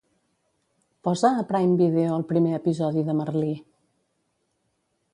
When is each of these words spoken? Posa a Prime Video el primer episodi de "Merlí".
Posa 1.07 1.29
a 1.41 1.43
Prime 1.51 1.77
Video 1.83 2.17
el 2.21 2.25
primer 2.33 2.57
episodi 2.61 3.07
de 3.11 3.19
"Merlí". 3.23 3.55